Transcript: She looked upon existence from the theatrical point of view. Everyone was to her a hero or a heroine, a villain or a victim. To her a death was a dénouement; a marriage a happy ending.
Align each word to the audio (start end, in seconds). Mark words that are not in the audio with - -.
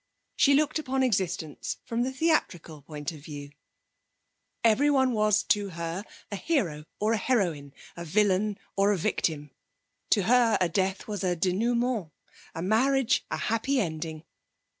She 0.35 0.55
looked 0.55 0.79
upon 0.79 1.03
existence 1.03 1.77
from 1.85 2.01
the 2.01 2.11
theatrical 2.11 2.81
point 2.81 3.11
of 3.11 3.19
view. 3.23 3.51
Everyone 4.63 5.11
was 5.11 5.43
to 5.43 5.69
her 5.69 6.03
a 6.31 6.35
hero 6.37 6.85
or 6.99 7.13
a 7.13 7.17
heroine, 7.17 7.71
a 7.95 8.03
villain 8.03 8.57
or 8.75 8.91
a 8.91 8.97
victim. 8.97 9.51
To 10.09 10.23
her 10.23 10.57
a 10.59 10.69
death 10.69 11.07
was 11.07 11.23
a 11.23 11.35
dénouement; 11.35 12.09
a 12.55 12.63
marriage 12.63 13.23
a 13.29 13.37
happy 13.37 13.79
ending. 13.79 14.23